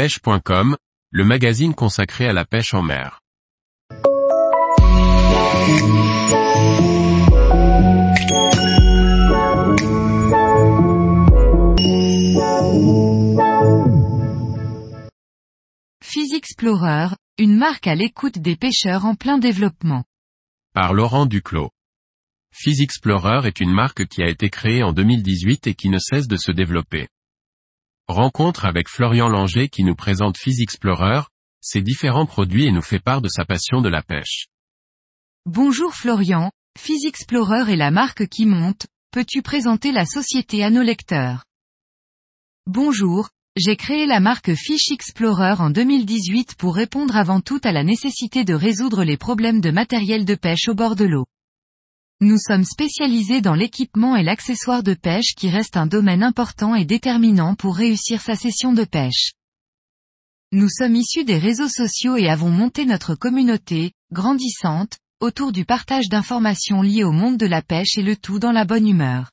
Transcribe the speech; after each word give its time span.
pêche.com, 0.00 0.78
le 1.10 1.24
magazine 1.26 1.74
consacré 1.74 2.26
à 2.26 2.32
la 2.32 2.46
pêche 2.46 2.72
en 2.72 2.80
mer. 2.80 3.20
Explorer, 16.32 17.08
une 17.36 17.54
marque 17.58 17.86
à 17.86 17.94
l'écoute 17.94 18.38
des 18.38 18.56
pêcheurs 18.56 19.04
en 19.04 19.14
plein 19.14 19.36
développement. 19.36 20.04
Par 20.72 20.94
Laurent 20.94 21.26
Duclos. 21.26 21.68
Explorer 22.66 23.46
est 23.46 23.60
une 23.60 23.72
marque 23.72 24.06
qui 24.06 24.22
a 24.22 24.30
été 24.30 24.48
créée 24.48 24.82
en 24.82 24.94
2018 24.94 25.66
et 25.66 25.74
qui 25.74 25.90
ne 25.90 25.98
cesse 25.98 26.26
de 26.26 26.38
se 26.38 26.52
développer. 26.52 27.08
Rencontre 28.08 28.64
avec 28.64 28.88
Florian 28.88 29.28
Langer 29.28 29.68
qui 29.68 29.84
nous 29.84 29.94
présente 29.94 30.36
Explorer, 30.46 31.22
ses 31.60 31.82
différents 31.82 32.26
produits 32.26 32.66
et 32.66 32.72
nous 32.72 32.82
fait 32.82 32.98
part 32.98 33.20
de 33.20 33.28
sa 33.28 33.44
passion 33.44 33.80
de 33.80 33.88
la 33.88 34.02
pêche. 34.02 34.46
Bonjour 35.46 35.94
Florian, 35.94 36.50
Explorer 37.06 37.72
est 37.72 37.76
la 37.76 37.90
marque 37.90 38.26
qui 38.26 38.46
monte, 38.46 38.86
peux-tu 39.12 39.42
présenter 39.42 39.92
la 39.92 40.06
société 40.06 40.64
à 40.64 40.70
nos 40.70 40.82
lecteurs? 40.82 41.44
Bonjour, 42.66 43.30
j'ai 43.56 43.76
créé 43.76 44.06
la 44.06 44.20
marque 44.20 44.54
Fish 44.54 44.90
Explorer 44.90 45.56
en 45.58 45.70
2018 45.70 46.54
pour 46.56 46.74
répondre 46.76 47.16
avant 47.16 47.40
tout 47.40 47.60
à 47.64 47.72
la 47.72 47.84
nécessité 47.84 48.44
de 48.44 48.54
résoudre 48.54 49.04
les 49.04 49.16
problèmes 49.16 49.60
de 49.60 49.70
matériel 49.70 50.24
de 50.24 50.34
pêche 50.34 50.68
au 50.68 50.74
bord 50.74 50.96
de 50.96 51.04
l'eau. 51.04 51.26
Nous 52.22 52.36
sommes 52.36 52.64
spécialisés 52.64 53.40
dans 53.40 53.54
l'équipement 53.54 54.14
et 54.14 54.22
l'accessoire 54.22 54.82
de 54.82 54.92
pêche 54.92 55.34
qui 55.34 55.48
reste 55.48 55.78
un 55.78 55.86
domaine 55.86 56.22
important 56.22 56.74
et 56.74 56.84
déterminant 56.84 57.54
pour 57.54 57.74
réussir 57.74 58.20
sa 58.20 58.36
session 58.36 58.74
de 58.74 58.84
pêche. 58.84 59.32
Nous 60.52 60.68
sommes 60.68 60.96
issus 60.96 61.24
des 61.24 61.38
réseaux 61.38 61.68
sociaux 61.68 62.16
et 62.16 62.28
avons 62.28 62.50
monté 62.50 62.84
notre 62.84 63.14
communauté, 63.14 63.92
grandissante, 64.12 64.98
autour 65.20 65.50
du 65.50 65.64
partage 65.64 66.10
d'informations 66.10 66.82
liées 66.82 67.04
au 67.04 67.12
monde 67.12 67.38
de 67.38 67.46
la 67.46 67.62
pêche 67.62 67.96
et 67.96 68.02
le 68.02 68.16
tout 68.16 68.38
dans 68.38 68.52
la 68.52 68.66
bonne 68.66 68.86
humeur. 68.86 69.30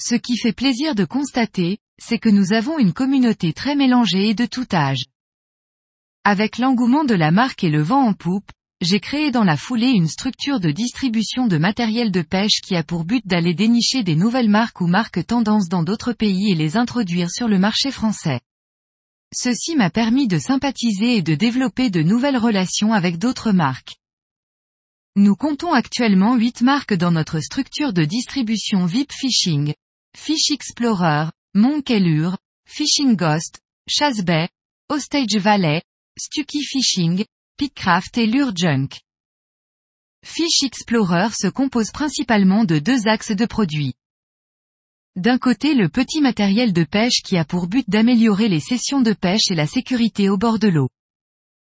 Ce 0.00 0.14
qui 0.14 0.36
fait 0.36 0.52
plaisir 0.52 0.94
de 0.94 1.04
constater, 1.04 1.78
c'est 2.00 2.20
que 2.20 2.28
nous 2.28 2.52
avons 2.52 2.78
une 2.78 2.92
communauté 2.92 3.52
très 3.52 3.74
mélangée 3.74 4.28
et 4.28 4.34
de 4.34 4.46
tout 4.46 4.66
âge. 4.72 5.02
Avec 6.22 6.58
l'engouement 6.58 7.02
de 7.02 7.14
la 7.14 7.32
marque 7.32 7.64
et 7.64 7.70
le 7.70 7.82
vent 7.82 8.06
en 8.06 8.12
poupe, 8.12 8.52
j'ai 8.80 9.00
créé 9.00 9.32
dans 9.32 9.42
la 9.42 9.56
foulée 9.56 9.90
une 9.90 10.06
structure 10.06 10.60
de 10.60 10.70
distribution 10.70 11.48
de 11.48 11.58
matériel 11.58 12.12
de 12.12 12.22
pêche 12.22 12.60
qui 12.62 12.76
a 12.76 12.84
pour 12.84 13.04
but 13.04 13.26
d'aller 13.26 13.52
dénicher 13.52 14.04
des 14.04 14.14
nouvelles 14.14 14.48
marques 14.48 14.80
ou 14.80 14.86
marques 14.86 15.26
tendances 15.26 15.68
dans 15.68 15.82
d'autres 15.82 16.12
pays 16.12 16.52
et 16.52 16.54
les 16.54 16.76
introduire 16.76 17.30
sur 17.30 17.48
le 17.48 17.58
marché 17.58 17.90
français. 17.90 18.40
Ceci 19.34 19.74
m'a 19.74 19.90
permis 19.90 20.28
de 20.28 20.38
sympathiser 20.38 21.16
et 21.16 21.22
de 21.22 21.34
développer 21.34 21.90
de 21.90 22.02
nouvelles 22.02 22.38
relations 22.38 22.92
avec 22.92 23.18
d'autres 23.18 23.52
marques. 23.52 23.96
Nous 25.16 25.34
comptons 25.34 25.72
actuellement 25.72 26.36
8 26.36 26.62
marques 26.62 26.94
dans 26.94 27.10
notre 27.10 27.40
structure 27.40 27.92
de 27.92 28.04
distribution 28.04 28.86
VIP 28.86 29.12
Fishing, 29.12 29.74
Fish 30.16 30.52
Explorer, 30.52 31.26
Monkellure, 31.54 32.38
Fishing 32.68 33.16
Ghost, 33.16 33.60
Chasse 33.88 34.22
Bay, 34.22 34.48
Ostage 34.88 35.36
Valley, 35.36 35.82
Stucky 36.16 36.62
Fishing, 36.62 37.24
Pitcraft 37.58 38.18
et 38.18 38.26
Lure 38.26 38.52
Junk. 38.54 39.00
Fish 40.24 40.62
Explorer 40.62 41.30
se 41.32 41.48
compose 41.48 41.90
principalement 41.90 42.62
de 42.62 42.78
deux 42.78 43.08
axes 43.08 43.32
de 43.32 43.46
produits. 43.46 43.94
D'un 45.16 45.38
côté 45.38 45.74
le 45.74 45.88
petit 45.88 46.20
matériel 46.20 46.72
de 46.72 46.84
pêche 46.84 47.20
qui 47.24 47.36
a 47.36 47.44
pour 47.44 47.66
but 47.66 47.84
d'améliorer 47.90 48.46
les 48.46 48.60
sessions 48.60 49.00
de 49.00 49.12
pêche 49.12 49.50
et 49.50 49.56
la 49.56 49.66
sécurité 49.66 50.28
au 50.28 50.36
bord 50.38 50.60
de 50.60 50.68
l'eau. 50.68 50.88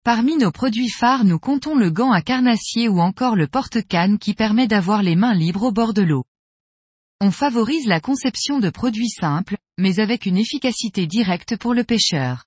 Parmi 0.04 0.36
nos 0.36 0.52
produits 0.52 0.88
phares 0.88 1.24
nous 1.24 1.40
comptons 1.40 1.74
le 1.74 1.90
gant 1.90 2.12
à 2.12 2.22
carnassier 2.22 2.86
ou 2.86 3.00
encore 3.00 3.34
le 3.34 3.48
porte-canne 3.48 4.20
qui 4.20 4.34
permet 4.34 4.68
d'avoir 4.68 5.02
les 5.02 5.16
mains 5.16 5.34
libres 5.34 5.64
au 5.64 5.72
bord 5.72 5.94
de 5.94 6.02
l'eau. 6.02 6.22
On 7.20 7.32
favorise 7.32 7.86
la 7.88 7.98
conception 7.98 8.60
de 8.60 8.70
produits 8.70 9.10
simples, 9.10 9.56
mais 9.78 9.98
avec 9.98 10.26
une 10.26 10.36
efficacité 10.36 11.08
directe 11.08 11.56
pour 11.56 11.74
le 11.74 11.82
pêcheur. 11.82 12.44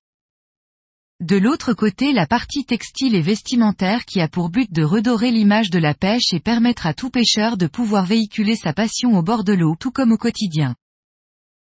De 1.22 1.38
l'autre 1.38 1.74
côté 1.74 2.12
la 2.12 2.28
partie 2.28 2.66
textile 2.66 3.16
et 3.16 3.22
vestimentaire 3.22 4.04
qui 4.04 4.20
a 4.20 4.28
pour 4.28 4.50
but 4.50 4.70
de 4.74 4.84
redorer 4.84 5.32
l'image 5.32 5.70
de 5.70 5.80
la 5.80 5.94
pêche 5.94 6.34
et 6.34 6.42
permettre 6.42 6.88
à 6.88 6.94
tout 6.94 7.10
pêcheur 7.10 7.56
de 7.56 7.68
pouvoir 7.68 8.06
véhiculer 8.06 8.58
sa 8.58 8.74
passion 8.74 9.18
au 9.18 9.24
bord 9.24 9.46
de 9.46 9.54
l'eau 9.54 9.78
tout 9.80 9.92
comme 9.92 10.12
au 10.12 10.18
quotidien. 10.18 10.76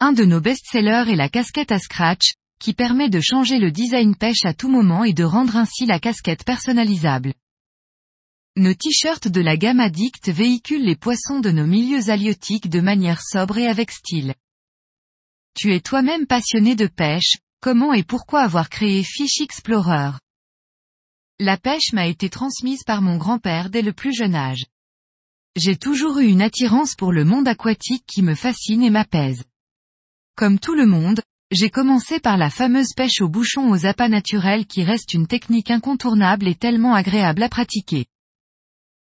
Un 0.01 0.11
de 0.11 0.25
nos 0.25 0.41
best-sellers 0.41 1.05
est 1.07 1.15
la 1.15 1.29
casquette 1.29 1.71
à 1.71 1.79
scratch, 1.79 2.33
qui 2.59 2.73
permet 2.73 3.09
de 3.09 3.21
changer 3.21 3.57
le 3.57 3.71
design 3.71 4.17
pêche 4.17 4.43
à 4.43 4.53
tout 4.53 4.67
moment 4.67 5.05
et 5.05 5.13
de 5.13 5.23
rendre 5.23 5.55
ainsi 5.55 5.85
la 5.85 6.01
casquette 6.01 6.43
personnalisable. 6.43 7.33
Nos 8.57 8.73
t-shirts 8.73 9.29
de 9.29 9.39
la 9.39 9.55
gamme 9.55 9.79
Addict 9.79 10.27
véhiculent 10.27 10.83
les 10.83 10.97
poissons 10.97 11.39
de 11.39 11.51
nos 11.51 11.67
milieux 11.67 12.09
halieutiques 12.09 12.69
de 12.69 12.81
manière 12.81 13.21
sobre 13.21 13.59
et 13.59 13.67
avec 13.67 13.91
style. 13.91 14.35
Tu 15.55 15.73
es 15.73 15.79
toi-même 15.79 16.27
passionné 16.27 16.75
de 16.75 16.87
pêche, 16.87 17.37
comment 17.61 17.93
et 17.93 18.03
pourquoi 18.03 18.41
avoir 18.41 18.69
créé 18.69 19.03
Fish 19.03 19.41
Explorer? 19.41 20.11
La 21.39 21.57
pêche 21.57 21.93
m'a 21.93 22.07
été 22.07 22.29
transmise 22.29 22.83
par 22.83 23.01
mon 23.01 23.17
grand-père 23.17 23.69
dès 23.69 23.81
le 23.81 23.93
plus 23.93 24.13
jeune 24.13 24.35
âge. 24.35 24.65
J'ai 25.55 25.77
toujours 25.77 26.19
eu 26.19 26.27
une 26.27 26.41
attirance 26.41 26.95
pour 26.95 27.11
le 27.11 27.25
monde 27.25 27.47
aquatique 27.47 28.03
qui 28.07 28.21
me 28.21 28.35
fascine 28.35 28.83
et 28.83 28.89
m'apaise. 28.89 29.43
Comme 30.35 30.59
tout 30.59 30.75
le 30.75 30.85
monde, 30.85 31.21
j'ai 31.51 31.69
commencé 31.69 32.19
par 32.19 32.37
la 32.37 32.49
fameuse 32.49 32.93
pêche 32.95 33.21
au 33.21 33.29
bouchon 33.29 33.69
aux 33.69 33.85
appâts 33.85 34.09
naturels 34.09 34.65
qui 34.65 34.83
reste 34.83 35.13
une 35.13 35.27
technique 35.27 35.71
incontournable 35.71 36.47
et 36.47 36.55
tellement 36.55 36.93
agréable 36.93 37.41
à 37.41 37.49
pratiquer. 37.49 38.05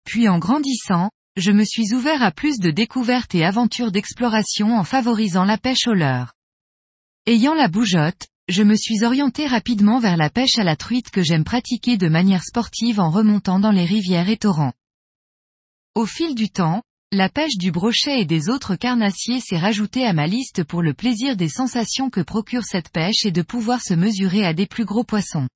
Puis 0.05 0.29
en 0.29 0.39
grandissant, 0.39 1.11
je 1.37 1.51
me 1.51 1.63
suis 1.63 1.93
ouvert 1.93 2.23
à 2.23 2.31
plus 2.31 2.57
de 2.57 2.71
découvertes 2.71 3.35
et 3.35 3.45
aventures 3.45 3.91
d'exploration 3.91 4.75
en 4.77 4.83
favorisant 4.83 5.45
la 5.45 5.57
pêche 5.57 5.87
au 5.87 5.93
leurre. 5.93 6.33
Ayant 7.27 7.53
la 7.53 7.67
bougeotte, 7.67 8.27
je 8.47 8.63
me 8.63 8.75
suis 8.75 9.03
orienté 9.03 9.47
rapidement 9.47 9.99
vers 9.99 10.17
la 10.17 10.29
pêche 10.29 10.57
à 10.57 10.63
la 10.63 10.75
truite 10.75 11.09
que 11.09 11.23
j'aime 11.23 11.43
pratiquer 11.43 11.97
de 11.97 12.09
manière 12.09 12.43
sportive 12.43 12.99
en 12.99 13.09
remontant 13.09 13.59
dans 13.59 13.71
les 13.71 13.85
rivières 13.85 14.29
et 14.29 14.37
torrents. 14.37 14.73
Au 15.95 16.05
fil 16.05 16.35
du 16.35 16.49
temps, 16.49 16.83
la 17.11 17.27
pêche 17.27 17.57
du 17.57 17.71
brochet 17.71 18.21
et 18.21 18.25
des 18.25 18.49
autres 18.49 18.75
carnassiers 18.75 19.41
s'est 19.41 19.57
rajoutée 19.57 20.05
à 20.05 20.13
ma 20.13 20.27
liste 20.27 20.63
pour 20.63 20.81
le 20.81 20.93
plaisir 20.93 21.35
des 21.35 21.49
sensations 21.49 22.09
que 22.09 22.21
procure 22.21 22.63
cette 22.63 22.89
pêche 22.89 23.25
et 23.25 23.31
de 23.31 23.41
pouvoir 23.41 23.81
se 23.81 23.93
mesurer 23.93 24.45
à 24.45 24.53
des 24.53 24.65
plus 24.65 24.85
gros 24.85 25.03
poissons. 25.03 25.47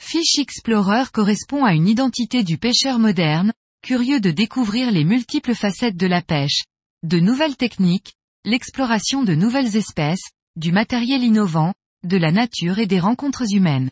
Fish 0.00 0.38
Explorer 0.38 1.04
correspond 1.12 1.64
à 1.64 1.74
une 1.74 1.86
identité 1.86 2.42
du 2.42 2.58
pêcheur 2.58 2.98
moderne, 2.98 3.52
curieux 3.82 4.18
de 4.18 4.32
découvrir 4.32 4.90
les 4.90 5.04
multiples 5.04 5.54
facettes 5.54 5.96
de 5.96 6.08
la 6.08 6.22
pêche, 6.22 6.64
de 7.04 7.20
nouvelles 7.20 7.56
techniques, 7.56 8.14
l'exploration 8.44 9.22
de 9.22 9.34
nouvelles 9.34 9.76
espèces, 9.76 10.30
du 10.56 10.72
matériel 10.72 11.22
innovant, 11.22 11.72
de 12.04 12.16
la 12.16 12.32
nature 12.32 12.78
et 12.78 12.86
des 12.86 13.00
rencontres 13.00 13.54
humaines. 13.54 13.90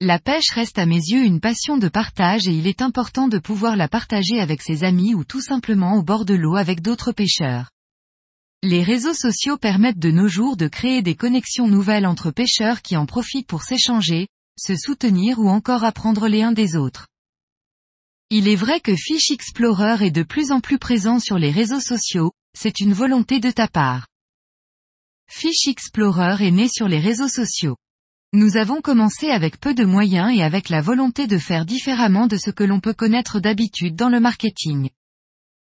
La 0.00 0.18
pêche 0.18 0.50
reste 0.50 0.78
à 0.78 0.86
mes 0.86 1.00
yeux 1.00 1.24
une 1.24 1.40
passion 1.40 1.76
de 1.76 1.88
partage 1.88 2.46
et 2.46 2.52
il 2.52 2.66
est 2.66 2.82
important 2.82 3.26
de 3.26 3.38
pouvoir 3.38 3.76
la 3.76 3.88
partager 3.88 4.40
avec 4.40 4.62
ses 4.62 4.84
amis 4.84 5.14
ou 5.14 5.24
tout 5.24 5.40
simplement 5.40 5.96
au 5.96 6.02
bord 6.02 6.24
de 6.24 6.34
l'eau 6.34 6.56
avec 6.56 6.80
d'autres 6.80 7.12
pêcheurs. 7.12 7.70
Les 8.62 8.82
réseaux 8.82 9.14
sociaux 9.14 9.58
permettent 9.58 9.98
de 9.98 10.10
nos 10.10 10.28
jours 10.28 10.56
de 10.56 10.68
créer 10.68 11.02
des 11.02 11.14
connexions 11.14 11.68
nouvelles 11.68 12.06
entre 12.06 12.30
pêcheurs 12.30 12.82
qui 12.82 12.96
en 12.96 13.06
profitent 13.06 13.46
pour 13.46 13.62
s'échanger, 13.62 14.28
se 14.58 14.76
soutenir 14.76 15.38
ou 15.38 15.48
encore 15.48 15.84
apprendre 15.84 16.28
les 16.28 16.42
uns 16.42 16.52
des 16.52 16.76
autres. 16.76 17.08
Il 18.30 18.46
est 18.46 18.56
vrai 18.56 18.80
que 18.80 18.94
Fish 18.94 19.30
Explorer 19.30 20.06
est 20.06 20.10
de 20.10 20.22
plus 20.22 20.52
en 20.52 20.60
plus 20.60 20.78
présent 20.78 21.18
sur 21.18 21.38
les 21.38 21.50
réseaux 21.50 21.80
sociaux, 21.80 22.32
c'est 22.60 22.80
une 22.80 22.92
volonté 22.92 23.38
de 23.38 23.52
ta 23.52 23.68
part. 23.68 24.08
Fish 25.30 25.68
Explorer 25.68 26.44
est 26.44 26.50
né 26.50 26.66
sur 26.66 26.88
les 26.88 26.98
réseaux 26.98 27.28
sociaux. 27.28 27.76
Nous 28.32 28.56
avons 28.56 28.80
commencé 28.80 29.30
avec 29.30 29.60
peu 29.60 29.74
de 29.74 29.84
moyens 29.84 30.36
et 30.36 30.42
avec 30.42 30.68
la 30.68 30.80
volonté 30.80 31.28
de 31.28 31.38
faire 31.38 31.64
différemment 31.64 32.26
de 32.26 32.36
ce 32.36 32.50
que 32.50 32.64
l'on 32.64 32.80
peut 32.80 32.94
connaître 32.94 33.38
d'habitude 33.38 33.94
dans 33.94 34.08
le 34.08 34.18
marketing. 34.18 34.90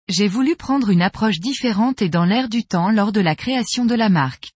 J'ai 0.08 0.28
voulu 0.28 0.54
prendre 0.54 0.90
une 0.90 1.02
approche 1.02 1.40
différente 1.40 2.02
et 2.02 2.08
dans 2.08 2.24
l'air 2.24 2.48
du 2.48 2.64
temps 2.64 2.92
lors 2.92 3.10
de 3.10 3.20
la 3.20 3.34
création 3.34 3.84
de 3.84 3.96
la 3.96 4.08
marque. 4.08 4.52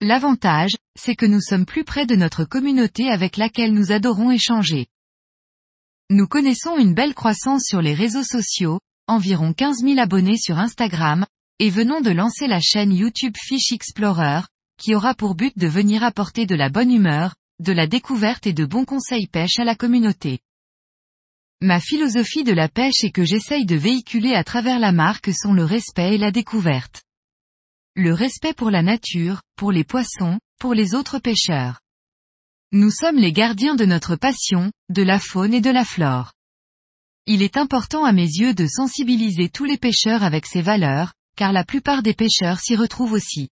L'avantage, 0.00 0.76
c'est 0.96 1.16
que 1.16 1.26
nous 1.26 1.40
sommes 1.40 1.66
plus 1.66 1.82
près 1.82 2.06
de 2.06 2.14
notre 2.14 2.44
communauté 2.44 3.10
avec 3.10 3.36
laquelle 3.36 3.74
nous 3.74 3.90
adorons 3.90 4.30
échanger. 4.30 4.86
Nous 6.08 6.28
connaissons 6.28 6.78
une 6.78 6.94
belle 6.94 7.14
croissance 7.14 7.64
sur 7.64 7.82
les 7.82 7.94
réseaux 7.94 8.22
sociaux, 8.22 8.78
environ 9.08 9.52
15 9.52 9.78
000 9.82 9.98
abonnés 9.98 10.38
sur 10.38 10.58
Instagram, 10.58 11.26
et 11.58 11.70
venons 11.70 12.00
de 12.00 12.10
lancer 12.10 12.46
la 12.46 12.60
chaîne 12.60 12.92
YouTube 12.92 13.36
Fish 13.36 13.72
Explorer, 13.72 14.42
qui 14.78 14.94
aura 14.94 15.14
pour 15.14 15.34
but 15.34 15.56
de 15.56 15.66
venir 15.68 16.02
apporter 16.02 16.46
de 16.46 16.54
la 16.54 16.68
bonne 16.68 16.90
humeur, 16.90 17.34
de 17.60 17.72
la 17.72 17.86
découverte 17.86 18.46
et 18.46 18.52
de 18.52 18.64
bons 18.64 18.84
conseils 18.84 19.28
pêche 19.28 19.58
à 19.58 19.64
la 19.64 19.76
communauté. 19.76 20.40
Ma 21.60 21.78
philosophie 21.78 22.42
de 22.42 22.52
la 22.52 22.68
pêche 22.68 23.04
et 23.04 23.12
que 23.12 23.24
j'essaye 23.24 23.66
de 23.66 23.76
véhiculer 23.76 24.34
à 24.34 24.42
travers 24.42 24.80
la 24.80 24.90
marque 24.90 25.32
sont 25.32 25.52
le 25.52 25.64
respect 25.64 26.14
et 26.14 26.18
la 26.18 26.32
découverte. 26.32 27.04
le 27.94 28.14
respect 28.14 28.54
pour 28.54 28.70
la 28.70 28.82
nature, 28.82 29.42
pour 29.54 29.70
les 29.70 29.84
poissons, 29.84 30.40
pour 30.58 30.74
les 30.74 30.94
autres 30.94 31.18
pêcheurs. 31.18 31.80
Nous 32.72 32.90
sommes 32.90 33.18
les 33.18 33.32
gardiens 33.32 33.74
de 33.74 33.84
notre 33.84 34.16
passion, 34.16 34.72
de 34.88 35.02
la 35.02 35.18
faune 35.18 35.52
et 35.52 35.60
de 35.60 35.70
la 35.70 35.84
flore. 35.84 36.32
Il 37.26 37.42
est 37.42 37.56
important 37.56 38.04
à 38.04 38.12
mes 38.12 38.26
yeux 38.26 38.54
de 38.54 38.66
sensibiliser 38.66 39.50
tous 39.50 39.64
les 39.64 39.76
pêcheurs 39.76 40.24
avec 40.24 40.46
ces 40.46 40.62
valeurs, 40.62 41.12
car 41.36 41.52
la 41.52 41.64
plupart 41.64 42.02
des 42.02 42.14
pêcheurs 42.14 42.60
s'y 42.60 42.76
retrouvent 42.76 43.12
aussi. 43.12 43.48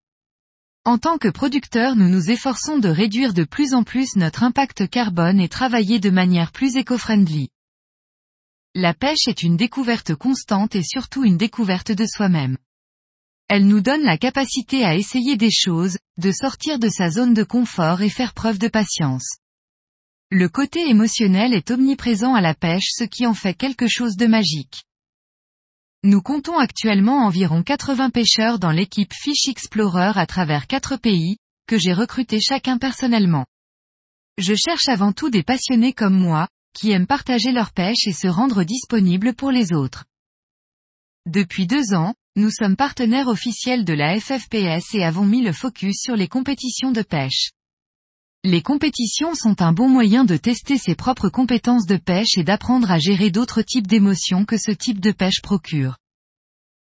En 0.85 0.97
tant 0.97 1.17
que 1.17 1.27
producteurs 1.27 1.95
nous 1.95 2.09
nous 2.09 2.31
efforçons 2.31 2.77
de 2.77 2.89
réduire 2.89 3.33
de 3.33 3.43
plus 3.43 3.73
en 3.73 3.83
plus 3.83 4.15
notre 4.15 4.43
impact 4.43 4.89
carbone 4.89 5.39
et 5.39 5.49
travailler 5.49 5.99
de 5.99 6.09
manière 6.09 6.51
plus 6.51 6.77
éco-friendly. 6.77 7.49
La 8.75 8.93
pêche 8.93 9.27
est 9.27 9.43
une 9.43 9.57
découverte 9.57 10.15
constante 10.15 10.75
et 10.75 10.83
surtout 10.83 11.23
une 11.23 11.37
découverte 11.37 11.91
de 11.91 12.05
soi-même. 12.05 12.57
Elle 13.49 13.67
nous 13.67 13.81
donne 13.81 14.03
la 14.03 14.17
capacité 14.17 14.85
à 14.85 14.95
essayer 14.95 15.35
des 15.35 15.51
choses, 15.51 15.97
de 16.17 16.31
sortir 16.31 16.77
de 16.77 16.87
sa 16.87 17.09
zone 17.09 17.33
de 17.33 17.43
confort 17.43 18.01
et 18.01 18.09
faire 18.09 18.33
preuve 18.33 18.59
de 18.59 18.67
patience. 18.67 19.37
Le 20.29 20.47
côté 20.47 20.87
émotionnel 20.87 21.55
est 21.55 21.71
omniprésent 21.71 22.35
à 22.35 22.41
la 22.41 22.53
pêche 22.53 22.91
ce 22.91 23.03
qui 23.03 23.25
en 23.25 23.33
fait 23.33 23.55
quelque 23.55 23.87
chose 23.87 24.15
de 24.15 24.27
magique. 24.27 24.83
Nous 26.03 26.21
comptons 26.21 26.57
actuellement 26.57 27.25
environ 27.25 27.61
80 27.61 28.11
pêcheurs 28.11 28.57
dans 28.57 28.71
l'équipe 28.71 29.11
Fish 29.13 29.49
Explorer 29.49 30.13
à 30.15 30.25
travers 30.25 30.65
quatre 30.65 30.95
pays, 30.95 31.35
que 31.67 31.77
j'ai 31.77 31.91
recrutés 31.91 32.39
chacun 32.39 32.77
personnellement. 32.77 33.45
Je 34.37 34.55
cherche 34.55 34.87
avant 34.87 35.11
tout 35.11 35.29
des 35.29 35.43
passionnés 35.43 35.91
comme 35.91 36.17
moi, 36.17 36.47
qui 36.73 36.91
aiment 36.91 37.05
partager 37.05 37.51
leur 37.51 37.73
pêche 37.73 38.07
et 38.07 38.13
se 38.13 38.29
rendre 38.29 38.63
disponibles 38.63 39.33
pour 39.33 39.51
les 39.51 39.73
autres. 39.73 40.05
Depuis 41.25 41.67
deux 41.67 41.93
ans, 41.93 42.13
nous 42.37 42.49
sommes 42.49 42.77
partenaires 42.77 43.27
officiels 43.27 43.83
de 43.83 43.93
la 43.93 44.17
FFPS 44.17 44.95
et 44.95 45.03
avons 45.03 45.25
mis 45.25 45.41
le 45.41 45.51
focus 45.51 45.97
sur 46.01 46.15
les 46.15 46.29
compétitions 46.29 46.93
de 46.93 47.01
pêche. 47.01 47.49
Les 48.45 48.61
compétitions 48.61 49.35
sont 49.35 49.61
un 49.61 49.73
bon 49.73 49.89
moyen 49.89 50.23
de 50.23 50.37
tester 50.37 50.77
ses 50.77 50.95
propres 50.95 51.27
compétences 51.27 51.85
de 51.85 51.97
pêche 51.97 52.37
et 52.37 52.45
d'apprendre 52.45 52.89
à 52.89 52.97
gérer 52.97 53.31
d'autres 53.31 53.61
types 53.61 53.87
d'émotions 53.87 54.45
que 54.45 54.57
ce 54.57 54.71
type 54.71 55.01
de 55.01 55.11
pêche 55.11 55.41
procure. 55.41 55.97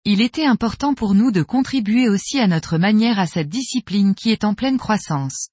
Il 0.04 0.20
était 0.20 0.48
important 0.48 0.96
pour 0.96 1.14
nous 1.14 1.32
de 1.32 1.44
contribuer 1.44 2.10
aussi 2.10 2.40
à 2.40 2.48
notre 2.48 2.80
manière 2.80 3.20
à 3.20 3.28
cette 3.28 3.50
discipline 3.50 4.16
qui 4.16 4.32
est 4.32 4.46
en 4.46 4.56
pleine 4.56 4.80
croissance. 4.80 5.50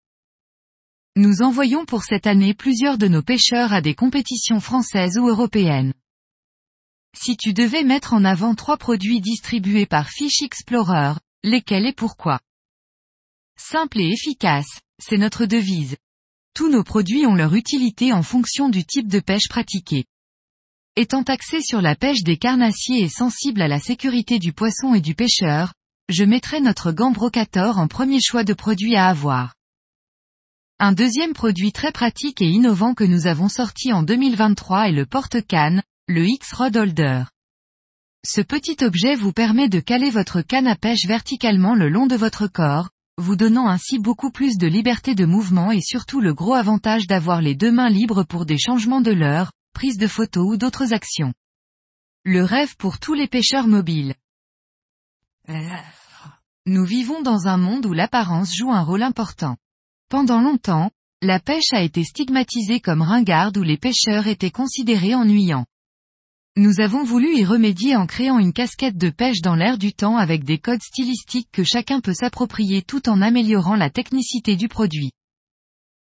Nous 1.16 1.42
envoyons 1.42 1.84
pour 1.84 2.02
cette 2.02 2.26
année 2.26 2.54
plusieurs 2.54 2.96
de 2.96 3.06
nos 3.06 3.22
pêcheurs 3.22 3.74
à 3.74 3.82
des 3.82 3.94
compétitions 3.94 4.60
françaises 4.60 5.18
ou 5.18 5.28
européennes. 5.28 5.92
Si 7.14 7.36
tu 7.36 7.52
devais 7.52 7.84
mettre 7.84 8.14
en 8.14 8.24
avant 8.24 8.54
trois 8.54 8.78
produits 8.78 9.20
distribués 9.20 9.84
par 9.84 10.08
Fish 10.08 10.40
Explorer, 10.40 11.12
lesquels 11.44 11.84
et 11.84 11.92
pourquoi? 11.92 12.40
Simple 13.58 14.00
et 14.00 14.08
efficace, 14.08 14.80
c'est 15.00 15.18
notre 15.18 15.46
devise. 15.46 15.96
Tous 16.54 16.68
nos 16.68 16.84
produits 16.84 17.26
ont 17.26 17.34
leur 17.34 17.54
utilité 17.54 18.12
en 18.12 18.22
fonction 18.22 18.68
du 18.68 18.84
type 18.84 19.08
de 19.08 19.20
pêche 19.20 19.48
pratiqué. 19.48 20.04
Étant 20.96 21.22
axé 21.22 21.62
sur 21.62 21.80
la 21.80 21.94
pêche 21.94 22.22
des 22.22 22.36
carnassiers 22.36 23.02
et 23.02 23.08
sensible 23.08 23.62
à 23.62 23.68
la 23.68 23.78
sécurité 23.78 24.38
du 24.38 24.52
poisson 24.52 24.94
et 24.94 25.00
du 25.00 25.14
pêcheur, 25.14 25.72
je 26.08 26.24
mettrai 26.24 26.60
notre 26.60 26.92
gant 26.92 27.12
brocator 27.12 27.78
en 27.78 27.86
premier 27.86 28.20
choix 28.20 28.42
de 28.42 28.52
produit 28.52 28.96
à 28.96 29.06
avoir. 29.06 29.54
Un 30.80 30.92
deuxième 30.92 31.34
produit 31.34 31.72
très 31.72 31.92
pratique 31.92 32.42
et 32.42 32.48
innovant 32.48 32.94
que 32.94 33.04
nous 33.04 33.26
avons 33.26 33.48
sorti 33.48 33.92
en 33.92 34.02
2023 34.02 34.88
est 34.88 34.92
le 34.92 35.06
porte-canne, 35.06 35.82
le 36.08 36.26
X-Rod 36.26 36.76
Holder. 36.76 37.24
Ce 38.26 38.40
petit 38.40 38.82
objet 38.82 39.14
vous 39.14 39.32
permet 39.32 39.68
de 39.68 39.78
caler 39.78 40.10
votre 40.10 40.42
canne 40.42 40.66
à 40.66 40.76
pêche 40.76 41.06
verticalement 41.06 41.74
le 41.74 41.88
long 41.88 42.06
de 42.06 42.16
votre 42.16 42.48
corps, 42.48 42.90
vous 43.20 43.36
donnant 43.36 43.68
ainsi 43.68 43.98
beaucoup 43.98 44.30
plus 44.30 44.56
de 44.56 44.66
liberté 44.66 45.14
de 45.14 45.26
mouvement 45.26 45.70
et 45.70 45.80
surtout 45.80 46.20
le 46.20 46.34
gros 46.34 46.54
avantage 46.54 47.06
d'avoir 47.06 47.42
les 47.42 47.54
deux 47.54 47.70
mains 47.70 47.90
libres 47.90 48.24
pour 48.24 48.46
des 48.46 48.58
changements 48.58 49.02
de 49.02 49.12
l'heure, 49.12 49.52
prise 49.74 49.98
de 49.98 50.06
photos 50.06 50.46
ou 50.46 50.56
d'autres 50.56 50.94
actions. 50.94 51.34
Le 52.24 52.42
rêve 52.42 52.76
pour 52.76 52.98
tous 52.98 53.14
les 53.14 53.28
pêcheurs 53.28 53.66
mobiles. 53.66 54.14
Nous 56.66 56.84
vivons 56.84 57.22
dans 57.22 57.46
un 57.46 57.56
monde 57.56 57.86
où 57.86 57.92
l'apparence 57.92 58.54
joue 58.54 58.72
un 58.72 58.82
rôle 58.82 59.02
important. 59.02 59.56
Pendant 60.08 60.40
longtemps, 60.40 60.90
la 61.22 61.40
pêche 61.40 61.72
a 61.72 61.82
été 61.82 62.04
stigmatisée 62.04 62.80
comme 62.80 63.02
ringarde 63.02 63.58
où 63.58 63.62
les 63.62 63.76
pêcheurs 63.76 64.26
étaient 64.26 64.50
considérés 64.50 65.14
ennuyants. 65.14 65.66
Nous 66.56 66.80
avons 66.80 67.04
voulu 67.04 67.36
y 67.36 67.44
remédier 67.44 67.94
en 67.94 68.06
créant 68.06 68.40
une 68.40 68.52
casquette 68.52 68.96
de 68.96 69.10
pêche 69.10 69.40
dans 69.40 69.54
l'air 69.54 69.78
du 69.78 69.92
temps 69.92 70.16
avec 70.16 70.42
des 70.42 70.58
codes 70.58 70.82
stylistiques 70.82 71.48
que 71.52 71.62
chacun 71.62 72.00
peut 72.00 72.12
s'approprier 72.12 72.82
tout 72.82 73.08
en 73.08 73.22
améliorant 73.22 73.76
la 73.76 73.88
technicité 73.88 74.56
du 74.56 74.66
produit. 74.66 75.12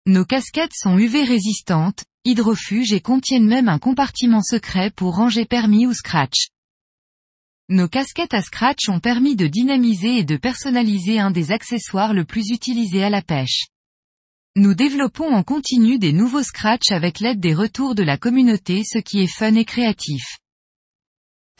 Nos 0.06 0.24
casquettes 0.24 0.74
sont 0.74 0.98
UV 0.98 1.22
résistantes, 1.22 2.02
hydrofuges 2.24 2.92
et 2.92 3.00
contiennent 3.00 3.46
même 3.46 3.68
un 3.68 3.78
compartiment 3.78 4.42
secret 4.42 4.90
pour 4.90 5.14
ranger 5.14 5.44
permis 5.44 5.86
ou 5.86 5.94
scratch. 5.94 6.48
Nos 7.68 7.86
casquettes 7.86 8.34
à 8.34 8.42
scratch 8.42 8.88
ont 8.88 8.98
permis 8.98 9.36
de 9.36 9.46
dynamiser 9.46 10.18
et 10.18 10.24
de 10.24 10.36
personnaliser 10.36 11.20
un 11.20 11.30
des 11.30 11.52
accessoires 11.52 12.12
le 12.12 12.24
plus 12.24 12.50
utilisés 12.50 13.04
à 13.04 13.10
la 13.10 13.22
pêche. 13.22 13.66
Nous 14.56 14.74
développons 14.74 15.32
en 15.32 15.44
continu 15.44 16.00
des 16.00 16.12
nouveaux 16.12 16.42
scratch 16.42 16.90
avec 16.90 17.20
l'aide 17.20 17.38
des 17.38 17.54
retours 17.54 17.94
de 17.94 18.02
la 18.02 18.18
communauté 18.18 18.82
ce 18.84 18.98
qui 18.98 19.20
est 19.20 19.32
fun 19.32 19.54
et 19.54 19.64
créatif. 19.64 20.38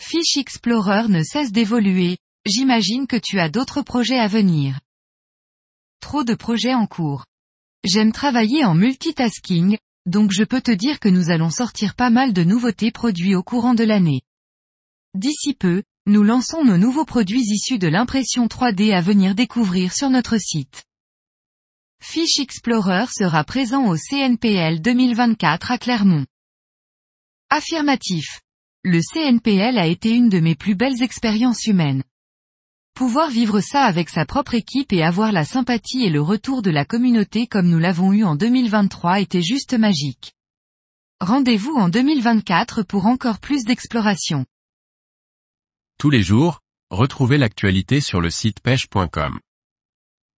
Fish 0.01 0.37
Explorer 0.37 1.07
ne 1.09 1.23
cesse 1.23 1.53
d'évoluer, 1.53 2.19
j'imagine 2.47 3.07
que 3.07 3.17
tu 3.17 3.39
as 3.39 3.49
d'autres 3.49 3.83
projets 3.83 4.19
à 4.19 4.27
venir. 4.27 4.81
Trop 6.01 6.25
de 6.25 6.35
projets 6.35 6.75
en 6.75 6.89
cours. 6.89 7.27
J'aime 7.85 8.11
travailler 8.11 8.65
en 8.65 8.75
multitasking, 8.75 9.79
donc 10.07 10.33
je 10.33 10.43
peux 10.43 10.61
te 10.61 10.73
dire 10.73 10.99
que 10.99 11.09
nous 11.09 11.31
allons 11.31 11.51
sortir 11.51 11.95
pas 11.95 12.11
mal 12.11 12.33
de 12.33 12.43
nouveautés 12.43 12.91
produits 12.91 13.37
au 13.37 13.45
courant 13.45 13.75
de 13.75 13.85
l'année. 13.85 14.23
D'ici 15.15 15.55
peu, 15.55 15.85
nous 16.07 16.25
lançons 16.25 16.65
nos 16.65 16.77
nouveaux 16.77 17.05
produits 17.05 17.45
issus 17.45 17.79
de 17.79 17.87
l'impression 17.87 18.49
3D 18.49 18.93
à 18.93 19.01
venir 19.01 19.37
découvrir 19.37 19.93
sur 19.93 20.11
notre 20.11 20.39
site. 20.39 20.83
Fish 22.13 22.41
Explorer 22.41 23.05
sera 23.07 23.45
présent 23.45 23.87
au 23.87 23.97
CNPL 23.97 24.81
2024 24.81 25.71
à 25.71 25.79
Clermont. 25.79 26.27
Affirmatif. 27.51 28.41
Le 28.83 29.01
CNPL 29.01 29.79
a 29.79 29.87
été 29.87 30.11
une 30.11 30.29
de 30.29 30.41
mes 30.41 30.57
plus 30.57 30.75
belles 30.75 31.05
expériences 31.05 31.67
humaines. 31.67 32.03
Pouvoir 32.95 33.31
vivre 33.31 33.61
ça 33.61 33.85
avec 33.85 34.09
sa 34.09 34.27
propre 34.27 34.55
équipe 34.55 34.93
et 34.93 35.05
avoir 35.05 35.31
la 35.31 35.45
sympathie 35.45 36.03
et 36.03 36.11
le 36.11 36.21
retour 36.21 36.63
de 36.63 36.73
la 36.73 36.85
communauté 36.85 37.47
comme 37.47 37.69
nous 37.69 37.79
l'avons 37.79 38.13
eu 38.13 38.25
en 38.25 38.35
2023 38.35 39.21
était 39.21 39.41
juste 39.41 39.75
magique. 39.75 40.33
Rendez-vous 41.21 41.77
en 41.77 41.89
2024 41.89 42.83
pour 42.83 43.07
encore 43.07 43.39
plus 43.39 43.63
d'exploration. 43.63 44.47
Tous 45.97 46.11
les 46.11 46.25
jours, 46.25 46.59
retrouvez 46.91 47.39
l'actualité 47.39 48.01
sur 48.01 48.21
le 48.21 48.31
site 48.31 48.59
pêche.com. 48.59 49.39